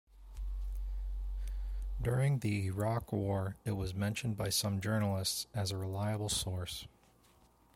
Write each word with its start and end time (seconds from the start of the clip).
During 2.01 2.39
the 2.39 2.65
Iraq 2.65 3.13
War, 3.13 3.55
it 3.65 3.73
was 3.73 3.93
mentioned 3.93 4.35
by 4.35 4.49
some 4.49 4.81
journalists 4.81 5.45
as 5.53 5.69
a 5.69 5.77
reliable 5.77 6.27
source. 6.29 6.87